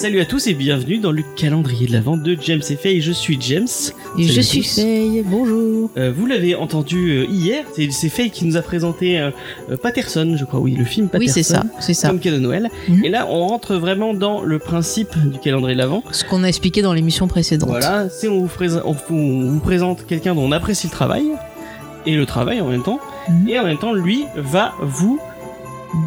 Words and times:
Salut 0.00 0.20
à 0.20 0.24
tous 0.24 0.46
et 0.46 0.54
bienvenue 0.54 0.96
dans 0.98 1.12
le 1.12 1.22
calendrier 1.36 1.86
de 1.86 1.92
l'Avent 1.92 2.16
de 2.16 2.34
James 2.40 2.62
et 2.70 2.76
Faye. 2.76 3.02
Je 3.02 3.12
suis 3.12 3.36
James. 3.40 3.66
Et 4.18 4.22
Salut 4.22 4.28
je 4.28 4.40
suis. 4.40 4.62
Faye, 4.62 5.22
bonjour. 5.26 5.90
Euh, 5.98 6.10
vous 6.16 6.24
l'avez 6.24 6.54
entendu 6.54 7.10
euh, 7.10 7.26
hier, 7.28 7.64
c'est 7.90 8.08
Faye 8.08 8.30
qui 8.30 8.46
nous 8.46 8.56
a 8.56 8.62
présenté 8.62 9.18
euh, 9.20 9.30
Patterson, 9.82 10.36
je 10.38 10.44
crois, 10.46 10.58
oui, 10.60 10.74
le 10.74 10.84
film 10.86 11.08
Patterson. 11.08 11.26
Oui, 11.26 11.32
c'est 11.32 11.42
ça, 11.42 11.64
c'est 11.80 11.92
ça. 11.92 12.08
Comme 12.08 12.18
cadeau 12.18 12.36
de 12.36 12.40
Noël. 12.42 12.70
Mhm. 12.88 13.04
Et 13.04 13.08
là, 13.10 13.26
on 13.28 13.46
rentre 13.46 13.74
vraiment 13.76 14.14
dans 14.14 14.42
le 14.42 14.58
principe 14.58 15.10
du 15.18 15.38
calendrier 15.38 15.74
de 15.74 15.80
l'Avent. 15.80 16.02
Ce 16.12 16.24
qu'on 16.24 16.44
a 16.44 16.48
expliqué 16.48 16.80
dans 16.80 16.94
l'émission 16.94 17.28
précédente. 17.28 17.68
Voilà, 17.68 18.08
c'est 18.08 18.28
on 18.28 18.40
vous, 18.40 18.46
présente- 18.46 18.82
on 18.86 18.92
vous- 18.92 19.14
on 19.14 19.50
vous 19.50 19.60
présente 19.60 20.06
quelqu'un 20.06 20.34
dont 20.34 20.42
on 20.44 20.52
apprécie 20.52 20.86
le 20.86 20.92
travail, 20.92 21.24
et 22.06 22.14
le 22.16 22.24
travail 22.24 22.62
en 22.62 22.68
même 22.68 22.82
temps, 22.82 23.00
Mhm. 23.28 23.48
et 23.48 23.58
en 23.58 23.64
même 23.64 23.76
temps, 23.78 23.92
lui 23.92 24.24
va 24.36 24.72
vous 24.80 25.20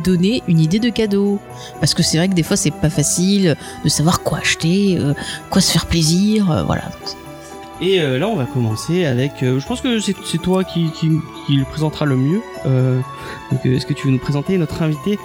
Donner 0.03 0.43
une 0.47 0.59
idée 0.59 0.79
de 0.79 0.89
cadeau. 0.89 1.39
Parce 1.79 1.93
que 1.93 2.03
c'est 2.03 2.17
vrai 2.17 2.29
que 2.29 2.33
des 2.33 2.43
fois, 2.43 2.55
c'est 2.57 2.71
pas 2.71 2.89
facile 2.89 3.55
de 3.83 3.89
savoir 3.89 4.21
quoi 4.21 4.39
acheter, 4.39 4.97
euh, 4.99 5.13
quoi 5.49 5.61
se 5.61 5.71
faire 5.71 5.85
plaisir, 5.85 6.51
euh, 6.51 6.63
voilà. 6.63 6.83
Et 7.81 7.99
euh, 7.99 8.17
là, 8.17 8.29
on 8.29 8.35
va 8.35 8.45
commencer 8.45 9.03
avec. 9.03 9.43
euh, 9.43 9.59
je 9.59 9.67
pense 9.67 9.81
que 9.81 9.99
c'est 9.99 10.15
c'est 10.23 10.37
toi 10.37 10.63
qui, 10.63 10.91
qui, 10.91 11.09
qui 11.45 11.55
le 11.57 11.65
présentera 11.65 12.05
le 12.05 12.15
mieux. 12.15 12.41
Euh, 12.65 12.99
donc, 13.51 13.65
euh, 13.65 13.75
est-ce 13.75 13.85
que 13.85 13.93
tu 13.93 14.07
veux 14.07 14.13
nous 14.13 14.19
présenter 14.19 14.57
notre 14.57 14.83
invité 14.83 15.19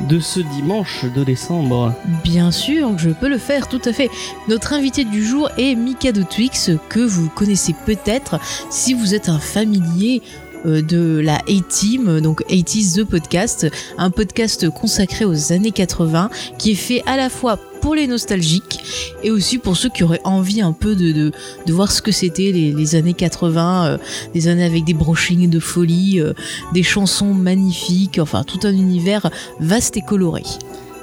de 0.00 0.20
ce 0.20 0.38
dimanche 0.38 1.04
de 1.06 1.24
décembre? 1.24 1.92
Bien 2.22 2.52
sûr, 2.52 2.96
je 2.98 3.10
peux 3.10 3.28
le 3.28 3.38
faire, 3.38 3.68
tout 3.68 3.80
à 3.84 3.92
fait. 3.92 4.10
Notre 4.48 4.74
invité 4.74 5.04
du 5.04 5.24
jour 5.24 5.50
est 5.58 5.74
Mikado 5.74 6.22
Twix, 6.22 6.70
que 6.88 7.00
vous 7.00 7.30
connaissez 7.30 7.74
peut-être 7.84 8.38
si 8.70 8.94
vous 8.94 9.14
êtes 9.14 9.28
un 9.28 9.40
familier 9.40 10.22
euh, 10.22 10.43
de 10.64 11.18
la 11.18 11.36
A-Team, 11.48 12.20
donc 12.20 12.42
80s 12.48 12.96
The 12.96 13.04
Podcast, 13.04 13.66
un 13.98 14.10
podcast 14.10 14.68
consacré 14.70 15.24
aux 15.24 15.52
années 15.52 15.72
80 15.72 16.30
qui 16.58 16.72
est 16.72 16.76
fait 16.76 17.02
à 17.06 17.16
la 17.16 17.28
fois 17.28 17.58
pour 17.84 17.94
les 17.94 18.06
nostalgiques 18.06 18.82
et 19.22 19.30
aussi 19.30 19.58
pour 19.58 19.76
ceux 19.76 19.90
qui 19.90 20.04
auraient 20.04 20.22
envie 20.24 20.62
un 20.62 20.72
peu 20.72 20.96
de, 20.96 21.12
de, 21.12 21.72
voir 21.72 21.92
ce 21.92 22.00
que 22.00 22.12
c'était 22.12 22.50
les, 22.50 22.72
les 22.72 22.94
années 22.94 23.12
80, 23.12 23.86
euh, 23.86 23.98
des 24.32 24.48
années 24.48 24.64
avec 24.64 24.84
des 24.84 24.94
brochings 24.94 25.50
de 25.50 25.60
folie, 25.60 26.18
euh, 26.18 26.32
des 26.72 26.82
chansons 26.82 27.34
magnifiques, 27.34 28.18
enfin 28.18 28.42
tout 28.42 28.60
un 28.62 28.72
univers 28.72 29.30
vaste 29.60 29.98
et 29.98 30.00
coloré. 30.00 30.44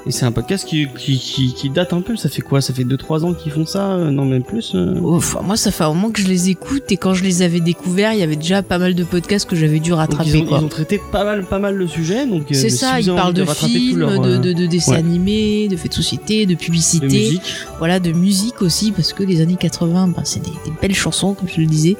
Et 0.07 0.11
c'est 0.11 0.25
un 0.25 0.31
podcast 0.31 0.67
qui, 0.67 0.87
qui, 0.97 1.19
qui, 1.19 1.53
qui 1.53 1.69
date 1.69 1.93
un 1.93 2.01
peu. 2.01 2.15
Ça 2.15 2.27
fait 2.27 2.41
quoi? 2.41 2.59
Ça 2.61 2.73
fait 2.73 2.83
2-3 2.83 3.23
ans 3.23 3.33
qu'ils 3.33 3.51
font 3.51 3.65
ça 3.65 3.91
euh, 3.91 4.09
Non, 4.09 4.25
même 4.25 4.43
plus 4.43 4.73
euh 4.73 4.99
Ouf, 4.99 5.37
moi, 5.43 5.55
ça 5.57 5.71
fait 5.71 5.83
un 5.83 5.89
moment 5.89 6.09
que 6.09 6.21
je 6.21 6.27
les 6.27 6.49
écoute 6.49 6.91
et 6.91 6.97
quand 6.97 7.13
je 7.13 7.23
les 7.23 7.43
avais 7.43 7.59
découverts, 7.59 8.13
il 8.13 8.19
y 8.19 8.23
avait 8.23 8.35
déjà 8.35 8.63
pas 8.63 8.79
mal 8.79 8.95
de 8.95 9.03
podcasts 9.03 9.47
que 9.47 9.55
j'avais 9.55 9.79
dû 9.79 9.93
rattraper. 9.93 10.29
ils, 10.29 10.37
ont, 10.41 10.45
quoi. 10.45 10.57
ils 10.59 10.65
ont 10.65 10.69
traité 10.69 10.99
pas 11.11 11.23
mal, 11.23 11.45
pas 11.45 11.59
mal 11.59 11.77
de 11.77 11.85
sujets. 11.85 12.25
Donc, 12.25 12.51
euh, 12.51 12.53
C'est 12.55 12.69
ça, 12.69 12.99
ils 12.99 13.13
parlent 13.13 13.33
de, 13.33 13.45
films, 13.45 13.99
leur, 13.99 14.19
de, 14.19 14.37
de, 14.37 14.53
de 14.53 14.65
dessins 14.65 14.93
ouais. 14.93 14.97
animés, 14.97 15.67
de 15.67 15.75
faits 15.75 15.91
de 15.91 15.95
société, 15.95 16.45
de 16.47 16.55
publicité, 16.55 17.05
de 17.07 17.11
musique. 17.11 17.43
voilà, 17.77 17.99
de 17.99 18.11
musique 18.11 18.61
aussi, 18.63 18.91
parce 18.91 19.13
que 19.13 19.23
les 19.23 19.41
années 19.41 19.57
80, 19.59 20.07
ben, 20.07 20.23
c'est 20.23 20.41
des, 20.41 20.49
des 20.49 20.71
belles 20.81 20.95
chansons, 20.95 21.35
comme 21.35 21.47
je 21.47 21.61
le 21.61 21.67
disais. 21.67 21.95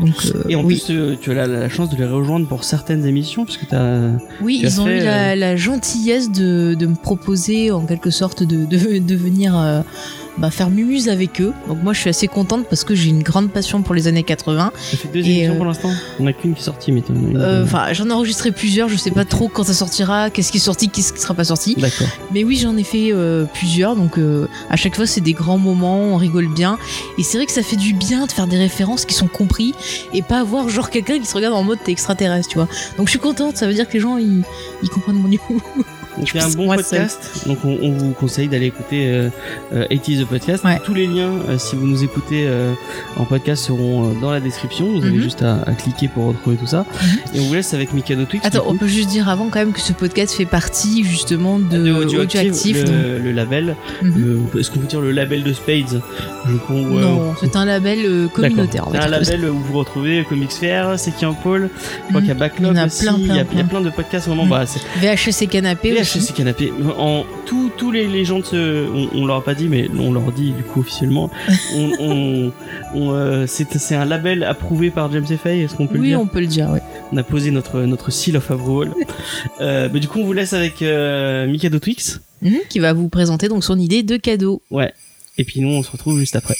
Donc, 0.00 0.14
euh, 0.34 0.42
Et 0.48 0.56
en 0.56 0.64
oui, 0.64 0.76
plus, 0.76 0.90
euh, 0.94 1.16
tu 1.20 1.30
as 1.30 1.34
la, 1.34 1.46
la 1.46 1.68
chance 1.68 1.90
de 1.90 1.96
les 1.96 2.06
rejoindre 2.06 2.46
pour 2.46 2.64
certaines 2.64 3.04
émissions, 3.06 3.44
parce 3.44 3.56
que 3.56 3.66
t'as. 3.66 4.10
oui 4.40 4.58
tu 4.60 4.66
as 4.66 4.68
ils 4.70 4.80
ont 4.80 4.86
fait, 4.86 5.00
eu 5.00 5.04
la, 5.04 5.36
la 5.36 5.56
gentillesse 5.56 6.30
de, 6.30 6.74
de 6.74 6.86
me 6.86 6.94
proposer 6.94 7.70
en 7.70 7.84
quelque 7.86 8.10
sorte 8.10 8.42
de, 8.42 8.64
de, 8.64 8.98
de 8.98 9.14
venir 9.16 9.56
euh, 9.56 9.82
bah, 10.38 10.50
faire 10.50 10.70
mumuse 10.70 11.08
avec 11.08 11.40
eux. 11.40 11.52
Donc 11.68 11.82
moi, 11.82 11.92
je 11.92 12.00
suis 12.00 12.10
assez 12.10 12.28
contente 12.28 12.66
parce 12.68 12.84
que 12.84 12.94
j'ai 12.94 13.10
une 13.10 13.22
grande 13.22 13.50
passion 13.50 13.82
pour 13.82 13.94
les 13.94 14.08
années 14.08 14.22
80. 14.22 14.72
Ça 14.76 14.96
fait 14.96 15.08
deux 15.08 15.20
émissions 15.20 15.52
euh, 15.54 15.56
pour 15.56 15.66
l'instant. 15.66 15.90
On 16.18 16.26
a 16.26 16.32
qu'une 16.32 16.54
qui 16.54 16.60
est 16.60 16.64
sortie, 16.64 16.92
mais 16.92 17.02
Euh, 17.10 17.36
euh, 17.36 17.64
Enfin, 17.64 17.92
j'en 17.92 18.08
ai 18.08 18.12
enregistré 18.12 18.50
plusieurs, 18.52 18.88
je 18.88 18.96
sais 18.96 19.10
pas 19.10 19.24
trop 19.24 19.48
quand 19.48 19.64
ça 19.64 19.74
sortira, 19.74 20.30
qu'est-ce 20.30 20.50
qui 20.52 20.58
est 20.58 20.60
sorti, 20.60 20.88
qu'est-ce 20.88 21.12
qui 21.12 21.20
sera 21.20 21.34
pas 21.34 21.44
sorti. 21.44 21.74
D'accord. 21.76 22.06
Mais 22.32 22.44
oui, 22.44 22.56
j'en 22.56 22.76
ai 22.76 22.82
fait 22.84 23.10
euh, 23.12 23.44
plusieurs, 23.54 23.96
donc 23.96 24.18
euh, 24.18 24.46
à 24.70 24.76
chaque 24.76 24.96
fois 24.96 25.06
c'est 25.06 25.20
des 25.20 25.32
grands 25.32 25.58
moments, 25.58 25.98
on 25.98 26.16
rigole 26.16 26.48
bien. 26.48 26.78
Et 27.18 27.22
c'est 27.22 27.36
vrai 27.38 27.46
que 27.46 27.52
ça 27.52 27.62
fait 27.62 27.76
du 27.76 27.92
bien 27.94 28.26
de 28.26 28.32
faire 28.32 28.46
des 28.46 28.58
références 28.58 29.04
qui 29.04 29.14
sont 29.14 29.28
compris 29.28 29.74
et 30.14 30.22
pas 30.22 30.40
avoir 30.40 30.68
genre 30.68 30.90
quelqu'un 30.90 31.18
qui 31.18 31.26
se 31.26 31.34
regarde 31.34 31.54
en 31.54 31.62
mode 31.62 31.78
t'es 31.84 31.92
extraterrestre, 31.92 32.48
tu 32.48 32.56
vois. 32.58 32.68
Donc 32.96 33.06
je 33.06 33.10
suis 33.10 33.18
contente, 33.18 33.56
ça 33.56 33.66
veut 33.66 33.74
dire 33.74 33.86
que 33.88 33.94
les 33.94 34.00
gens 34.00 34.16
ils, 34.18 34.42
ils 34.82 34.88
comprennent 34.88 35.16
mon 35.16 35.28
niveau. 35.28 35.42
Donc 36.18 36.28
c'est 36.30 36.40
un 36.40 36.50
bon 36.50 36.66
podcast. 36.74 37.44
Donc 37.46 37.58
on, 37.64 37.78
on 37.82 37.92
vous 37.92 38.10
conseille 38.12 38.48
d'aller 38.48 38.66
écouter 38.66 39.06
euh, 39.06 39.28
euh, 39.72 39.86
80s 39.88 40.22
the 40.22 40.26
podcast. 40.26 40.64
Ouais. 40.64 40.78
Tous 40.84 40.94
les 40.94 41.06
liens, 41.06 41.32
euh, 41.48 41.58
si 41.58 41.74
vous 41.76 41.86
nous 41.86 42.04
écoutez 42.04 42.44
euh, 42.46 42.72
en 43.16 43.24
podcast, 43.24 43.64
seront 43.64 44.10
euh, 44.10 44.20
dans 44.20 44.30
la 44.30 44.40
description. 44.40 44.90
Vous 44.92 44.98
avez 45.04 45.12
Mhm. 45.16 45.22
juste 45.22 45.42
à, 45.42 45.62
à 45.66 45.72
cliquer 45.72 46.08
pour 46.08 46.26
retrouver 46.26 46.56
tout 46.56 46.66
ça. 46.66 46.84
Et 47.34 47.40
on 47.40 47.44
vous 47.44 47.54
laisse 47.54 47.72
avec 47.74 47.92
Mikado 47.94 48.24
Twix. 48.24 48.44
Attends, 48.46 48.64
on 48.66 48.76
peut 48.76 48.86
juste 48.86 49.08
dire 49.08 49.28
avant 49.28 49.48
quand 49.48 49.58
même 49.58 49.72
que 49.72 49.80
ce 49.80 49.92
podcast 49.92 50.34
fait 50.34 50.44
partie 50.46 51.04
justement 51.04 51.58
de, 51.58 51.78
de 51.78 51.92
donc- 51.92 52.34
le, 52.34 53.18
le 53.18 53.32
label. 53.32 53.76
Mhm. 54.02 54.12
Le- 54.54 54.60
Est-ce 54.60 54.70
qu'on 54.70 54.80
peut 54.80 54.86
dire 54.86 55.00
le 55.00 55.12
label 55.12 55.42
de 55.42 55.52
Spades? 55.52 56.02
Je 56.48 56.56
crois, 56.56 56.76
ouais. 56.76 57.00
Non, 57.00 57.34
c'est 57.40 57.56
un 57.56 57.64
label 57.64 57.98
euh, 58.04 58.28
communautaire. 58.28 58.86
C'est 58.92 58.98
un 58.98 59.08
label 59.08 59.44
où 59.50 59.58
vous 59.58 59.78
retrouvez 59.78 60.24
Comics 60.28 60.52
Fair, 60.52 60.98
C'est 60.98 61.12
qui 61.16 61.24
en 61.24 61.34
Paul. 61.34 61.70
Je 61.72 62.08
crois 62.08 62.12
Mhm. 62.12 62.18
qu'il 62.20 62.28
y 62.28 62.30
a 62.30 62.34
Backlog 62.34 62.72
Il 62.72 62.76
y 62.76 62.80
a 62.80 62.86
aussi. 62.86 63.02
plein, 63.04 63.14
il, 63.18 63.26
y 63.26 63.30
a, 63.30 63.34
plein, 63.34 63.34
il 63.34 63.38
y 63.38 63.40
a 63.40 63.44
plein. 63.64 63.64
plein 63.64 63.80
de 63.80 63.90
podcasts 63.90 64.26
vraiment. 64.26 64.44
Mhm. 64.44 64.50
Bah, 64.50 64.64
et 65.42 65.46
canapé 65.46 66.01
aussi. 66.02 66.18
VHC 66.20 66.34
Canapé. 66.34 66.72
En 66.98 67.24
tous 67.46 67.70
tous 67.76 67.90
les, 67.90 68.06
les 68.06 68.24
gens 68.24 68.40
de 68.40 68.44
ce, 68.44 68.86
on, 68.92 69.08
on 69.22 69.26
leur 69.26 69.36
a 69.36 69.44
pas 69.44 69.54
dit, 69.54 69.68
mais 69.68 69.88
on 69.98 70.12
leur 70.12 70.30
dit 70.32 70.52
du 70.52 70.62
coup 70.62 70.80
officiellement. 70.80 71.30
on, 71.74 71.90
on, 72.00 72.52
on, 72.94 73.12
euh, 73.12 73.46
c'est 73.46 73.94
un 73.94 74.04
label 74.04 74.44
approuvé 74.44 74.90
par 74.90 75.10
James 75.12 75.26
Fay. 75.26 75.60
Est-ce 75.62 75.74
qu'on 75.74 75.86
peut 75.86 75.94
le 75.94 76.00
Oui, 76.00 76.08
dire 76.08 76.20
on 76.20 76.26
peut 76.26 76.40
le 76.40 76.46
dire, 76.46 76.68
oui. 76.72 76.80
On 77.12 77.16
a 77.16 77.22
posé 77.22 77.50
notre 77.50 77.80
notre 77.82 78.10
seal 78.10 78.36
of 78.36 78.50
approval. 78.50 78.92
euh, 79.60 79.88
mais 79.92 80.00
du 80.00 80.08
coup, 80.08 80.20
on 80.20 80.24
vous 80.24 80.32
laisse 80.32 80.52
avec 80.52 80.82
euh, 80.82 81.46
Mikado 81.46 81.78
Twix. 81.78 82.20
Mhm, 82.42 82.58
qui 82.68 82.80
va 82.80 82.92
vous 82.92 83.08
présenter 83.08 83.48
donc 83.48 83.62
son 83.62 83.78
idée 83.78 84.02
de 84.02 84.16
cadeau. 84.16 84.62
Ouais. 84.70 84.92
Et 85.38 85.44
puis 85.44 85.60
nous, 85.60 85.68
on 85.68 85.82
se 85.82 85.90
retrouve 85.90 86.18
juste 86.18 86.36
après. 86.36 86.56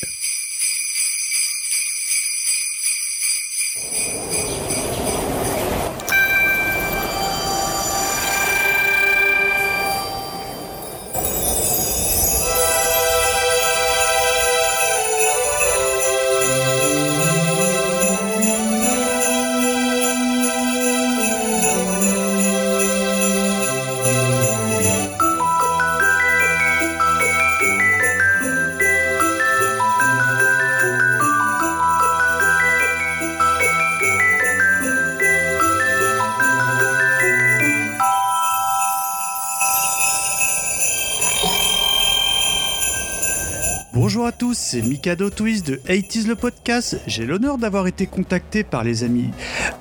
Bonjour 44.13 44.27
à 44.27 44.33
tous, 44.33 44.59
c'est 44.59 44.83
Mikado 44.83 45.31
Twist 45.31 45.67
de 45.67 45.77
80s 45.77 46.27
le 46.27 46.37
podcast. 46.37 47.01
J'ai 47.07 47.25
l'honneur 47.25 47.57
d'avoir 47.57 47.87
été 47.87 48.07
contacté 48.07 48.63
par 48.63 48.85
les 48.85 49.05
amis 49.05 49.31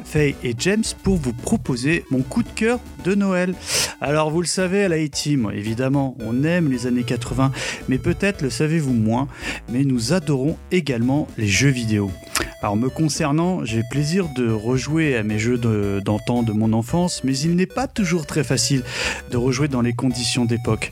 Faye 0.05 0.37
et 0.41 0.55
James 0.57 0.85
pour 1.03 1.17
vous 1.17 1.33
proposer 1.33 2.05
mon 2.11 2.21
coup 2.21 2.41
de 2.41 2.47
cœur 2.47 2.79
de 3.03 3.13
Noël. 3.13 3.53
Alors 3.99 4.31
vous 4.31 4.39
le 4.39 4.47
savez 4.47 4.85
à 4.85 4.87
la 4.87 4.95
A-Team, 4.95 5.51
évidemment, 5.53 6.15
on 6.21 6.45
aime 6.45 6.71
les 6.71 6.87
années 6.87 7.03
80, 7.03 7.51
mais 7.89 7.97
peut-être 7.97 8.41
le 8.41 8.49
savez-vous 8.49 8.93
moins, 8.93 9.27
mais 9.67 9.83
nous 9.83 10.13
adorons 10.13 10.57
également 10.71 11.27
les 11.37 11.47
jeux 11.47 11.67
vidéo. 11.67 12.09
Alors 12.61 12.77
me 12.77 12.89
concernant, 12.89 13.65
j'ai 13.65 13.81
plaisir 13.89 14.29
de 14.35 14.49
rejouer 14.49 15.17
à 15.17 15.23
mes 15.23 15.39
jeux 15.39 15.57
d'antan 15.57 16.43
de, 16.43 16.53
mon 16.53 16.73
enfance, 16.73 17.23
mais 17.23 17.35
il 17.37 17.55
n'est 17.55 17.65
pas 17.65 17.87
toujours 17.87 18.27
très 18.27 18.43
facile 18.43 18.83
de 19.31 19.35
rejouer 19.35 19.67
dans 19.67 19.81
les 19.81 19.93
conditions 19.93 20.45
d'époque. 20.45 20.91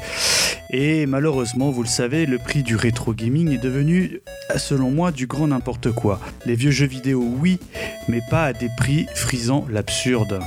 Et 0.72 1.08
malheureusement, 1.08 1.72
vous 1.72 1.82
le 1.82 1.88
savez, 1.88 2.28
le 2.28 2.38
prix 2.38 2.62
du 2.62 2.76
rétro 2.76 3.14
gaming 3.14 3.52
est 3.52 3.58
devenu, 3.58 4.22
selon 4.56 4.92
moi, 4.92 5.12
du 5.12 5.26
grand 5.26 5.48
n'importe 5.48 5.92
quoi. 5.92 6.20
Les 6.46 6.54
vieux 6.54 6.70
jeux 6.70 6.86
vidéo, 6.86 7.24
oui, 7.40 7.60
mais 8.08 8.22
pas 8.30 8.46
à 8.46 8.54
des 8.54 8.70
prix 8.78 9.08
frisant 9.16 9.66
l'absurde. 9.70 10.40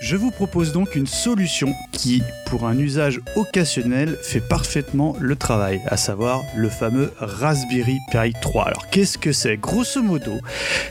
Je 0.00 0.16
vous 0.16 0.30
propose 0.30 0.72
donc 0.72 0.96
une 0.96 1.06
solution 1.06 1.74
qui, 1.92 2.22
pour 2.46 2.66
un 2.66 2.78
usage 2.78 3.20
occasionnel, 3.36 4.16
fait 4.22 4.40
parfaitement 4.40 5.14
le 5.20 5.36
travail, 5.36 5.82
à 5.88 5.98
savoir 5.98 6.40
le 6.56 6.70
fameux 6.70 7.12
Raspberry 7.18 7.98
Pi 8.10 8.32
3. 8.40 8.64
Alors 8.64 8.88
qu'est-ce 8.88 9.18
que 9.18 9.32
c'est? 9.32 9.58
Grosso 9.58 10.02
modo, 10.02 10.40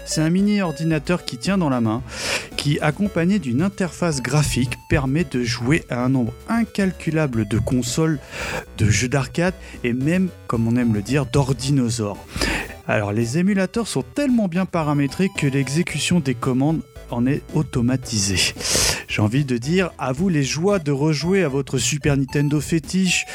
c'est 0.06 0.22
un 0.22 0.30
mini 0.30 0.62
ordinateur 0.62 1.26
qui 1.26 1.40
tient 1.40 1.58
dans 1.58 1.72
la 1.72 1.82
main, 1.82 2.04
qui, 2.56 2.80
accompagné 2.82 3.40
d'une 3.40 3.64
interface 3.64 4.22
graphique, 4.22 4.78
permet 4.92 5.24
de 5.24 5.44
jouer 5.44 5.86
à 5.90 6.04
un 6.04 6.10
nombre 6.10 6.34
incalculable 6.48 7.48
de 7.48 7.58
consoles, 7.58 8.20
de 8.78 8.86
jeux 8.92 9.10
d'arcade 9.10 9.56
et 9.84 9.94
même, 9.94 10.30
comme 10.46 10.68
on 10.68 10.76
aime 10.76 10.94
le 10.94 11.02
dire, 11.02 11.26
d'ordinosaures. 11.26 12.24
Alors 12.88 13.12
les 13.12 13.40
émulateurs 13.40 13.88
sont 13.88 14.04
tellement 14.04 14.48
bien 14.48 14.68
paramétrés 14.68 15.30
que 15.36 15.48
l'exécution 15.48 16.20
des 16.20 16.36
commandes 16.36 16.82
en 17.10 17.26
est 17.26 17.42
automatisée. 17.56 18.54
J'ai 19.10 19.22
envie 19.22 19.44
de 19.44 19.58
dire 19.58 19.92
à 19.98 20.14
vous 20.14 20.30
les 20.30 20.44
joies 20.44 20.80
de 20.80 20.92
rejouer 20.92 21.44
à 21.44 21.50
votre 21.50 21.80
Super 21.80 22.16
Nintendo 22.16 22.62
fétiche 22.62 23.26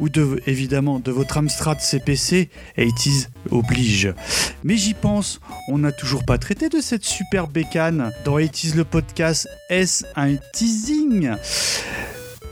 ou 0.00 0.08
de, 0.08 0.40
évidemment 0.46 1.00
de 1.00 1.10
votre 1.10 1.36
Amstrad 1.38 1.80
CPC, 1.80 2.48
80s 2.78 3.28
oblige. 3.50 4.14
Mais 4.62 4.76
j'y 4.76 4.94
pense, 4.94 5.40
on 5.68 5.78
n'a 5.78 5.92
toujours 5.92 6.24
pas 6.24 6.38
traité 6.38 6.68
de 6.68 6.80
cette 6.80 7.04
super 7.04 7.48
bécane 7.48 8.12
dans 8.24 8.38
80s 8.38 8.76
le 8.76 8.84
podcast. 8.84 9.48
Est-ce 9.68 10.04
un 10.16 10.36
teasing? 10.52 11.32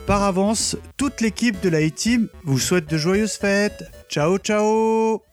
Par 0.05 0.23
avance, 0.23 0.75
toute 0.97 1.21
l'équipe 1.21 1.61
de 1.61 1.69
la 1.69 1.77
A-Team 1.77 2.27
vous 2.43 2.59
souhaite 2.59 2.89
de 2.89 2.97
joyeuses 2.97 3.37
fêtes. 3.37 3.83
Ciao 4.09 4.37
ciao 4.37 5.32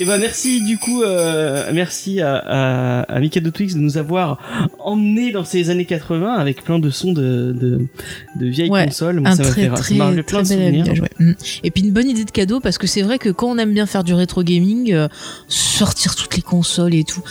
Et 0.00 0.06
ben 0.06 0.16
merci 0.18 0.62
du 0.64 0.78
coup, 0.78 1.02
euh, 1.02 1.70
merci 1.74 2.22
à, 2.22 2.36
à, 2.36 3.00
à 3.02 3.20
Mikado 3.20 3.50
Twix 3.50 3.74
de 3.74 3.80
nous 3.80 3.98
avoir 3.98 4.38
emmené 4.78 5.30
dans 5.30 5.44
ces 5.44 5.68
années 5.68 5.84
80 5.84 6.36
avec 6.36 6.64
plein 6.64 6.78
de 6.78 6.88
sons 6.88 7.12
de, 7.12 7.52
de, 7.54 7.86
de 8.36 8.46
vieilles 8.46 8.70
Ouais, 8.70 8.86
consoles. 8.86 9.20
Moi, 9.20 9.28
un 9.30 9.36
ça 9.36 9.42
m'a 9.42 9.48
très 9.50 9.62
fait 9.64 9.68
ça 9.68 9.74
très, 9.74 9.98
rappelé 9.98 10.22
plein 10.22 10.40
de 10.40 10.42
très 10.42 10.54
souvenirs. 10.54 10.84
habillage, 10.84 11.00
ouais. 11.02 11.10
Mm. 11.18 11.32
Et 11.64 11.70
puis 11.70 11.82
une 11.82 11.92
bonne 11.92 12.08
idée 12.08 12.24
de 12.24 12.30
cadeau 12.30 12.60
parce 12.60 12.78
que 12.78 12.86
c'est 12.86 13.02
vrai 13.02 13.18
que 13.18 13.28
quand 13.28 13.48
on 13.48 13.58
aime 13.58 13.74
bien 13.74 13.84
faire 13.84 14.02
du 14.02 14.14
rétro 14.14 14.42
gaming, 14.42 14.90
euh, 14.94 15.08
sortir 15.48 16.16
toutes 16.16 16.34
les 16.34 16.42
consoles 16.42 16.94
et 16.94 17.04
tout, 17.04 17.22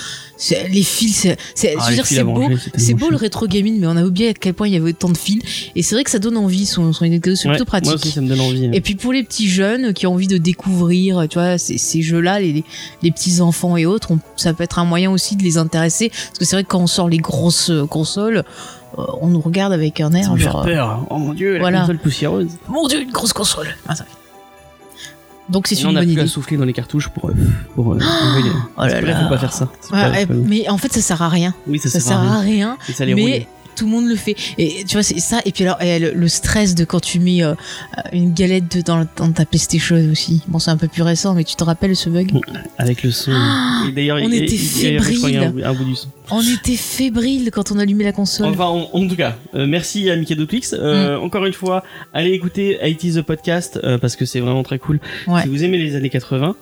les 0.72 0.84
fils, 0.84 1.28
c'est, 1.56 1.76
Ah, 1.78 1.90
beau, 2.24 2.42
c'est 2.78 2.94
beau 2.94 3.10
le 3.10 3.16
rétro 3.18 3.46
gaming, 3.48 3.80
mais 3.80 3.88
on 3.88 3.98
a 3.98 4.04
oublié 4.04 4.30
à 4.30 4.34
quel 4.34 4.54
point 4.54 4.68
il 4.68 4.74
y 4.74 4.78
avait 4.78 4.92
autant 4.92 5.10
de 5.10 5.18
fils. 5.18 5.42
Et 5.76 5.84
c'est 5.84 5.96
vrai 5.96 6.04
que 6.04 6.10
ça 6.12 6.20
donne 6.20 6.38
envie 6.38 6.66
son, 6.66 6.94
son 6.94 7.06
idée 7.06 7.20
de 7.20 7.24
cadeau, 7.24 7.36
c'est 7.36 7.50
plutôt 7.50 7.66
pratique. 7.66 7.88
Moi 7.88 7.96
aussi, 7.96 8.12
ça 8.12 8.22
me 8.22 8.28
donne 8.30 8.40
envie. 8.42 8.66
hein. 8.66 8.72
Et 8.74 8.82
puis 8.82 8.96
pour 8.96 9.12
les 9.14 9.24
petits 9.24 9.50
jeunes 9.50 9.94
qui 9.94 10.08
ont 10.08 10.14
envie 10.14 10.28
de 10.28 10.38
découvrir, 10.38 11.26
tu 11.30 11.38
vois, 11.38 11.58
ces, 11.58 11.78
ces 11.78 12.02
jeux-là, 12.02 12.40
les, 12.40 12.64
les 13.04 13.12
petits 13.12 13.42
enfants 13.42 13.76
et 13.78 13.86
autres, 13.86 14.12
on- 14.12 14.20
ça 14.38 14.54
peut 14.54 14.64
être 14.64 14.80
un 14.80 14.86
moyen 14.86 15.12
aussi 15.12 15.36
de 15.36 15.44
les 15.44 15.58
intéresser. 15.58 16.10
Parce 16.10 16.40
que 16.40 16.46
c'est 16.46 16.56
vrai 16.56 16.64
que 16.64 16.70
quand 16.70 16.80
on 16.82 16.88
sort 16.88 17.10
les 17.10 17.18
grosses 17.18 17.70
euh, 17.70 17.86
consoles, 17.86 18.44
euh, 18.98 19.04
on 19.22 19.28
nous 19.28 19.42
regarde 19.42 19.74
avec 19.74 20.00
un 20.00 20.12
ça 20.12 20.18
air 20.20 20.32
me 20.34 20.38
fait 20.38 20.44
genre, 20.46 20.64
peur. 20.64 21.06
Oh 21.10 21.18
mon 21.18 21.34
dieu, 21.34 21.54
la 21.54 21.60
voilà. 21.60 21.80
console 21.82 21.98
poussiéreuse. 22.00 22.48
mon 22.70 22.88
dieu, 22.88 23.02
une 23.02 23.12
grosse 23.12 23.34
console. 23.34 23.68
Ah, 23.88 23.96
ça- 23.96 24.06
Donc 25.50 25.68
c'est 25.68 25.76
une 25.82 25.88
on 25.88 25.90
a 25.92 25.94
bonne 26.00 26.04
plus 26.06 26.12
idée. 26.14 26.22
à 26.22 26.28
souffler 26.28 26.58
dans 26.58 26.66
les 26.66 26.74
cartouches 26.74 27.10
pour, 27.10 27.30
euh, 27.30 27.34
pour 27.76 27.94
euh, 27.94 27.98
les- 27.98 28.04
Oh 28.78 28.86
là 28.86 29.02
là. 29.02 29.24
faut 29.24 29.30
pas 29.30 29.38
faire 29.38 29.54
ça. 29.54 29.66
Ouais, 29.92 30.02
pas- 30.02 30.12
pas 30.28 30.34
bon. 30.34 30.46
mais 30.48 30.70
en 30.70 30.78
fait, 30.78 30.94
ça 30.94 31.02
sert 31.02 31.22
à 31.22 31.30
rien. 31.30 31.54
Oui, 31.68 31.80
ça, 31.80 31.90
Ça, 31.90 32.00
sert 32.00 32.18
à 32.18 32.40
rien. 32.40 32.42
rien. 32.42 32.78
Et 32.88 32.94
ça 32.94 33.06
les 33.06 33.16
mais. 33.16 33.48
Tout 33.76 33.86
le 33.86 33.92
monde 33.92 34.08
le 34.08 34.16
fait. 34.16 34.36
Et 34.58 34.84
tu 34.88 34.94
vois, 34.94 35.04
c'est 35.04 35.20
ça. 35.20 35.40
Et 35.46 35.52
puis 35.52 35.64
alors, 35.64 35.82
et 35.82 36.00
le, 36.00 36.12
le 36.14 36.28
stress 36.28 36.76
de 36.76 36.84
quand 36.86 37.00
tu 37.00 37.20
mets 37.20 37.44
euh, 37.44 37.54
une 38.14 38.34
galette 38.34 38.78
de- 38.78 38.82
dans, 38.82 39.06
dans 39.18 39.32
ta 39.32 39.46
PlayStation 39.46 39.96
aussi. 40.12 40.42
Bon, 40.48 40.60
c'est 40.60 40.72
un 40.72 40.78
peu 40.78 40.88
plus 40.88 41.02
récent, 41.02 41.34
mais 41.34 41.44
tu 41.44 41.56
te 41.56 41.64
rappelles 41.64 41.96
ce 41.96 42.10
bug? 42.10 42.32
Avec 42.78 43.04
le 43.04 43.12
son. 43.12 43.32
Et 43.88 43.92
d'ailleurs, 43.92 44.18
on 44.22 44.28
il- 44.30 44.44
était 44.44 44.58
son. 44.58 44.80
On 46.32 46.42
était 46.42 46.76
fébrile 46.76 47.50
quand 47.52 47.72
on 47.72 47.80
allumait 47.80 48.04
la 48.04 48.12
console. 48.12 48.48
Enfin, 48.48 48.66
en, 48.66 48.90
en 48.94 49.08
tout 49.08 49.16
cas, 49.16 49.36
euh, 49.56 49.66
merci 49.66 50.10
à 50.10 50.16
Mikado 50.16 50.46
Twix. 50.46 50.74
Euh, 50.78 51.18
Mm. 51.18 51.24
Encore 51.24 51.46
une 51.46 51.54
fois, 51.54 51.84
allez 52.14 52.32
écouter 52.32 52.78
IT 52.84 53.16
The 53.16 53.22
Podcast 53.22 53.80
euh, 53.84 53.98
parce 53.98 54.16
que 54.16 54.26
c'est 54.26 54.40
vraiment 54.40 54.64
très 54.64 54.80
cool. 54.80 55.00
Ouais. 55.28 55.42
Si 55.44 55.48
vous 55.50 55.64
aimez 55.64 55.78
les 55.78 55.96
années 55.96 56.10
80. 56.10 56.56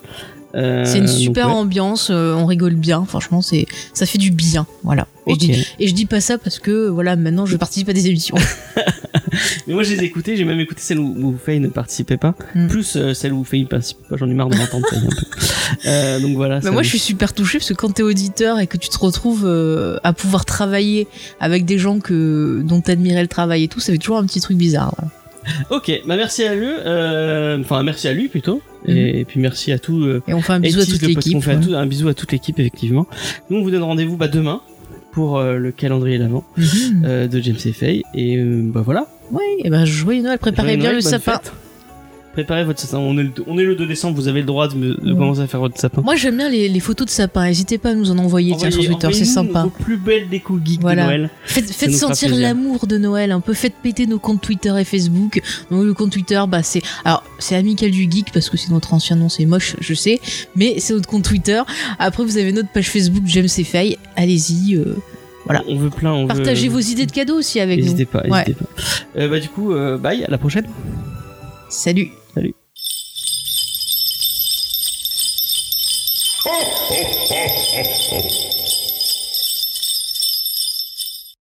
Euh, 0.54 0.84
C'est 0.84 0.98
une 0.98 1.06
donc, 1.06 1.16
super 1.16 1.48
ouais. 1.48 1.54
ambiance, 1.54 2.08
euh, 2.10 2.34
on 2.34 2.46
rigole 2.46 2.74
bien, 2.74 3.04
franchement, 3.04 3.42
c'est 3.42 3.66
ça 3.92 4.06
fait 4.06 4.18
du 4.18 4.30
bien, 4.30 4.66
voilà. 4.82 5.06
Et, 5.26 5.34
je 5.34 5.38
dis, 5.38 5.66
et 5.78 5.88
je 5.88 5.94
dis 5.94 6.06
pas 6.06 6.20
ça 6.20 6.38
parce 6.38 6.58
que 6.58 6.88
voilà, 6.88 7.14
maintenant 7.16 7.44
je 7.44 7.56
participe 7.56 7.88
à 7.90 7.92
des 7.92 8.06
émissions. 8.06 8.36
Mais 9.66 9.74
moi, 9.74 9.82
je 9.82 9.94
les 9.94 10.02
ai 10.02 10.04
écoutées. 10.04 10.36
J'ai 10.36 10.44
même 10.44 10.60
écouté 10.60 10.80
celle 10.80 10.98
où, 10.98 11.14
où 11.16 11.36
Faye 11.36 11.60
ne 11.60 11.68
participait 11.68 12.16
pas. 12.16 12.34
Mm. 12.54 12.68
Plus 12.68 12.96
euh, 12.96 13.14
celle 13.14 13.32
où 13.32 13.44
Faye 13.44 13.62
ne 13.62 13.68
participe 13.68 13.98
pas. 14.08 14.16
J'en 14.16 14.28
ai 14.28 14.34
marre 14.34 14.48
de 14.48 14.56
l'entendre 14.56 14.86
Faye 14.88 15.00
un 15.00 15.08
peu. 15.08 15.46
Euh, 15.84 16.18
donc 16.18 16.34
voilà. 16.34 16.56
Mais 16.56 16.62
ça 16.62 16.70
moi, 16.70 16.82
je 16.82 16.88
suis 16.88 16.98
super 16.98 17.34
touchée 17.34 17.58
parce 17.58 17.68
que 17.68 17.74
quand 17.74 17.92
t'es 17.92 18.02
auditeur 18.02 18.58
et 18.58 18.66
que 18.66 18.78
tu 18.78 18.88
te 18.88 18.98
retrouves 18.98 19.46
à 20.02 20.12
pouvoir 20.14 20.46
travailler 20.46 21.06
avec 21.40 21.66
des 21.66 21.78
gens 21.78 22.00
que 22.00 22.62
dont 22.64 22.80
t'admirais 22.80 23.20
le 23.20 23.28
travail 23.28 23.64
et 23.64 23.68
tout, 23.68 23.78
ça 23.78 23.92
fait 23.92 23.98
toujours 23.98 24.16
un 24.16 24.24
petit 24.24 24.40
truc 24.40 24.56
bizarre. 24.56 24.94
voilà. 24.96 25.12
Ok, 25.70 26.02
bah 26.06 26.16
merci 26.16 26.44
à 26.44 26.54
lui. 26.54 26.66
euh, 26.68 27.58
Enfin, 27.60 27.82
merci 27.82 28.08
à 28.08 28.12
lui 28.12 28.28
plutôt. 28.28 28.60
Et, 28.86 29.24
puis 29.26 29.40
merci 29.40 29.72
à 29.72 29.78
tout. 29.78 30.00
euh, 30.04 30.22
Et 30.28 30.34
on 30.34 30.40
fait 30.40 30.52
un 30.54 30.60
bisou 30.60 30.80
à 30.80 30.82
80s, 30.84 30.90
toute 30.92 31.02
l'équipe. 31.02 31.36
On 31.36 31.40
fait 31.40 31.52
à 31.52 31.56
ouais. 31.56 31.60
tout- 31.64 31.74
un 31.74 31.86
bisou 31.86 32.08
à 32.08 32.14
toute 32.14 32.30
l'équipe 32.32 32.58
effectivement. 32.58 33.06
Nous, 33.50 33.58
on 33.58 33.62
vous 33.62 33.70
donne 33.70 33.82
rendez-vous 33.82 34.16
bah, 34.16 34.28
demain 34.28 34.60
pour 35.12 35.38
euh, 35.38 35.56
le 35.56 35.72
calendrier 35.72 36.18
d'avant 36.18 36.44
Mhm. 36.56 37.02
euh, 37.04 37.26
de 37.26 37.40
James 37.40 37.56
et 37.64 37.72
Faye. 37.72 38.02
Et 38.14 38.36
euh, 38.36 38.60
bah 38.64 38.82
voilà. 38.84 39.06
Oui, 39.32 39.42
et 39.64 39.68
ben 39.70 39.84
joyeux 39.84 40.22
Noël, 40.22 40.38
préparez 40.38 40.68
Joyeux 40.68 40.78
bien 40.80 40.90
Noël, 40.90 41.02
le 41.04 41.08
sapin. 41.08 41.32
fête. 41.32 41.52
Préparez 42.38 42.62
votre 42.64 42.78
sapin. 42.78 42.98
On 42.98 43.18
est, 43.18 43.24
le, 43.24 43.32
on 43.48 43.58
est 43.58 43.64
le 43.64 43.74
2 43.74 43.84
décembre, 43.84 44.14
vous 44.14 44.28
avez 44.28 44.40
le 44.40 44.46
droit 44.46 44.68
de, 44.68 44.76
me- 44.76 44.94
de 44.94 45.12
Mm. 45.12 45.18
commencer 45.18 45.40
à 45.40 45.48
faire 45.48 45.58
votre 45.58 45.76
sapin. 45.76 46.02
Moi, 46.02 46.14
j'aime 46.14 46.36
bien 46.36 46.48
les, 46.48 46.68
les 46.68 46.78
photos 46.80 47.06
de 47.06 47.10
sapin. 47.10 47.44
N'hésitez 47.46 47.78
pas 47.78 47.90
à 47.90 47.94
nous 47.94 48.12
en 48.12 48.18
envoyer 48.18 48.54
tiens, 48.56 48.70
sur 48.70 48.84
Twitter, 48.84 49.08
c'est 49.12 49.24
sympa. 49.24 49.64
Vos 49.64 49.70
plus 49.70 49.96
belles 49.96 50.28
décos 50.28 50.60
geeks 50.64 50.80
Voilà. 50.80 51.02
de 51.02 51.06
Noël. 51.08 51.30
Faites, 51.44 51.92
sentir 51.92 52.32
l'amour 52.36 52.86
de 52.86 52.96
Noël 52.96 53.32
un 53.32 53.40
peu. 53.40 53.54
Faites 53.54 53.74
péter 53.82 54.06
nos 54.06 54.20
comptes 54.20 54.40
Twitter 54.40 54.72
et 54.78 54.84
Facebook. 54.84 55.40
Donc 55.72 55.82
le 55.84 55.94
compte 55.94 56.12
Twitter, 56.12 56.40
bah 56.48 56.62
c'est 56.62 56.80
alors 57.04 57.24
c'est 57.40 57.56
amical 57.56 57.90
du 57.90 58.08
geek 58.08 58.30
parce 58.32 58.48
que 58.50 58.56
c'est 58.56 58.70
notre 58.70 58.94
ancien 58.94 59.16
nom, 59.16 59.28
c'est 59.28 59.44
moche, 59.44 59.74
je 59.80 59.94
sais, 59.94 60.20
mais 60.54 60.76
c'est 60.78 60.94
notre 60.94 61.08
compte 61.08 61.24
Twitter. 61.24 61.60
Après 61.98 62.22
vous 62.22 62.36
avez 62.38 62.52
notre 62.52 62.68
page 62.70 62.88
Facebook 62.88 63.24
James 63.26 63.48
et 63.58 63.64
Faye. 63.64 63.98
Allez-y, 64.14 64.76
euh, 64.76 64.94
Voilà. 65.44 65.64
On 65.66 65.76
veut 65.76 65.90
plein. 65.90 66.12
On 66.12 66.28
partagez 66.28 66.68
veut... 66.68 66.74
vos 66.74 66.80
idées 66.80 67.06
de 67.06 67.12
cadeaux 67.12 67.34
aussi 67.38 67.58
avec 67.58 67.84
nous. 67.84 68.04
pas, 68.06 68.20
Ouais. 68.28 68.44
n'hésitez 68.46 68.52
pas. 68.54 68.66
Euh, 69.18 69.28
bah 69.28 69.40
du 69.40 69.48
coup, 69.48 69.72
euh, 69.72 69.98
bye, 69.98 70.22
à 70.22 70.30
la 70.30 70.38
prochaine. 70.38 70.66
Salut. 71.68 72.08
Allez. 72.36 72.54